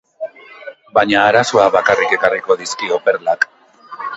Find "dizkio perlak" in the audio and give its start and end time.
2.63-3.51